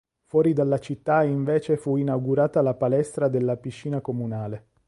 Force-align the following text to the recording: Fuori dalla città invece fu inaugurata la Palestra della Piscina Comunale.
Fuori 0.25 0.51
dalla 0.53 0.79
città 0.79 1.21
invece 1.21 1.77
fu 1.77 1.95
inaugurata 1.97 2.63
la 2.63 2.73
Palestra 2.73 3.27
della 3.27 3.55
Piscina 3.57 4.01
Comunale. 4.01 4.69